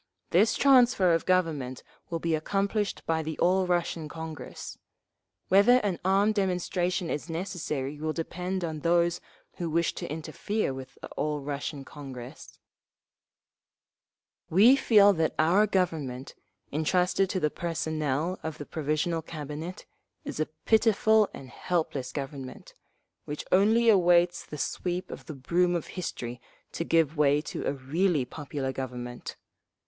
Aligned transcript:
This 0.31 0.55
transfer 0.55 1.13
of 1.13 1.27
government 1.27 1.83
will 2.09 2.17
be 2.17 2.33
accomplished 2.33 3.05
by 3.05 3.21
the 3.21 3.37
All 3.37 3.67
Russian 3.67 4.09
Congress. 4.09 4.79
Whether 5.47 5.77
an 5.81 5.99
armed 6.03 6.33
demonstration 6.33 7.11
is 7.11 7.29
necessary 7.29 7.99
will 7.99 8.11
depend 8.11 8.63
on… 8.63 8.79
those 8.79 9.21
who 9.57 9.69
wish 9.69 9.93
to 9.93 10.11
interfere 10.11 10.73
with 10.73 10.97
the 11.03 11.07
All 11.09 11.39
Russian 11.41 11.85
Congress…. 11.85 12.57
"We 14.49 14.75
feel 14.75 15.13
that 15.13 15.35
our 15.37 15.67
Government, 15.67 16.33
entrusted 16.71 17.29
to 17.29 17.39
the 17.39 17.51
personnel 17.51 18.39
of 18.41 18.57
the 18.57 18.65
Provisional 18.65 19.21
Cabinet, 19.21 19.85
is 20.25 20.39
a 20.39 20.47
pitiful 20.65 21.29
and 21.31 21.47
helpless 21.47 22.11
Government, 22.11 22.73
which 23.25 23.45
only 23.51 23.87
awaits 23.87 24.43
the 24.47 24.57
sweep 24.57 25.11
of 25.11 25.27
the 25.27 25.35
broom 25.35 25.75
of 25.75 25.85
History 25.93 26.41
to 26.71 26.83
give 26.83 27.17
way 27.17 27.39
to 27.41 27.67
a 27.67 27.73
really 27.73 28.25
popular 28.25 28.71
Government. 28.71 29.35